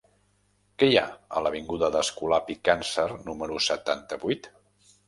Què 0.83 0.87
hi 0.91 0.95
ha 1.01 1.03
a 1.37 1.43
l'avinguda 1.47 1.91
d'Escolapi 1.97 2.57
Càncer 2.71 3.07
número 3.31 3.65
setanta-vuit? 3.71 4.53